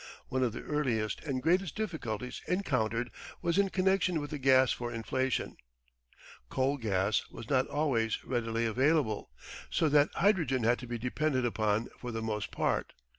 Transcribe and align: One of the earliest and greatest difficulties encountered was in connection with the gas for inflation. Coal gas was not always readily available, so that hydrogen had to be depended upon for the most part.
One 0.29 0.41
of 0.41 0.51
the 0.51 0.63
earliest 0.63 1.21
and 1.25 1.43
greatest 1.43 1.75
difficulties 1.75 2.41
encountered 2.47 3.11
was 3.43 3.59
in 3.59 3.69
connection 3.69 4.19
with 4.19 4.31
the 4.31 4.39
gas 4.39 4.71
for 4.71 4.91
inflation. 4.91 5.57
Coal 6.49 6.77
gas 6.77 7.23
was 7.29 7.51
not 7.51 7.67
always 7.67 8.25
readily 8.25 8.65
available, 8.65 9.29
so 9.69 9.89
that 9.89 10.09
hydrogen 10.15 10.63
had 10.63 10.79
to 10.79 10.87
be 10.87 10.97
depended 10.97 11.45
upon 11.45 11.89
for 11.99 12.11
the 12.11 12.23
most 12.23 12.49
part. 12.49 12.93